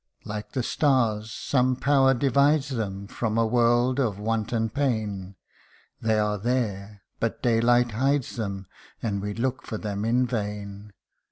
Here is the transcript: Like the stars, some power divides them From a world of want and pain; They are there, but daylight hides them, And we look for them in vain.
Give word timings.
Like 0.25 0.53
the 0.53 0.63
stars, 0.63 1.31
some 1.31 1.75
power 1.75 2.15
divides 2.15 2.69
them 2.69 3.05
From 3.05 3.37
a 3.37 3.45
world 3.45 3.99
of 3.99 4.17
want 4.17 4.51
and 4.51 4.73
pain; 4.73 5.35
They 6.01 6.17
are 6.17 6.39
there, 6.39 7.03
but 7.19 7.43
daylight 7.43 7.91
hides 7.91 8.35
them, 8.35 8.65
And 9.03 9.21
we 9.21 9.35
look 9.35 9.61
for 9.61 9.77
them 9.77 10.03
in 10.03 10.25
vain. 10.25 10.91